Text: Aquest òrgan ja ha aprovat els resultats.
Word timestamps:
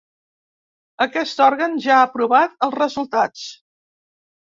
Aquest 1.07 1.45
òrgan 1.49 1.77
ja 1.85 1.93
ha 1.99 2.09
aprovat 2.09 2.59
els 2.71 2.77
resultats. 2.83 3.49